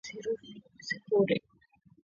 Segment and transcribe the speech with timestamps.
[0.23, 0.47] dola
[0.87, 1.35] sifuri